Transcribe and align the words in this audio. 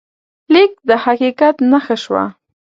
لیک 0.53 0.73
د 0.87 0.89
حقیقت 1.03 1.55
نښه 1.71 1.95
شوه. 2.03 2.23